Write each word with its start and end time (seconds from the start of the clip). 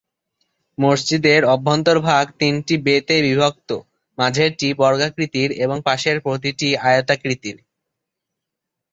মসজিদের 0.77 1.41
অভ্যন্তরভাগ 1.53 2.23
তিনটি 2.39 2.75
‘বে’তে 2.85 3.15
বিভক্ত 3.21 3.69
মাঝেরটি 4.17 4.67
বর্গাকৃতির 4.77 5.49
এবং 5.63 5.77
পাশের 5.87 6.17
প্রতিটি 6.25 6.69
আয়তাকৃতির। 6.83 7.57